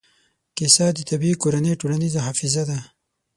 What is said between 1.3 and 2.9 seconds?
کورنۍ ټولنیزه حافظه ده.